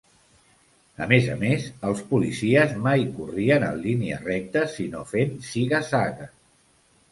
[1.05, 6.37] A més a més, els policies mai corrien en línia recta sinó fent ziga-zagues.